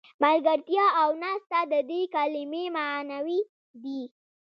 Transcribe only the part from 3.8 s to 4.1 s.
دي.